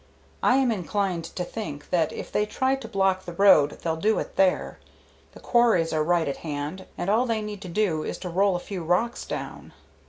[0.41, 4.17] I am inclined to think that if they try to block the road they'll do
[4.17, 4.79] it there.
[5.33, 8.55] The quarries are right at hand, and all they need to do is to roll
[8.55, 9.73] a few rocks down."